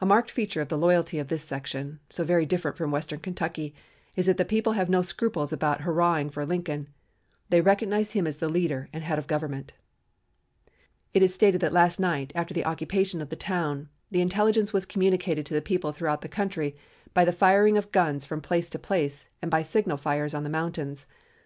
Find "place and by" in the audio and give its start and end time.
18.78-19.60